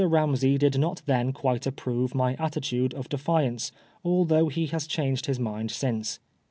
[0.03, 3.71] Ramsey did not then quite approve my attitude of defiance,
[4.03, 6.17] although he has changed his mind since.